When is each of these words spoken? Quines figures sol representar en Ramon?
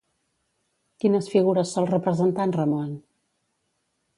Quines 1.03 1.29
figures 1.33 1.75
sol 1.77 1.89
representar 1.91 2.49
en 2.51 2.57
Ramon? 2.59 2.89